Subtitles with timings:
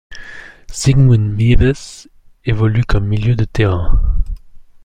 [0.71, 2.07] Siegmund Mewes
[2.43, 4.01] évolue comme milieu de terrain.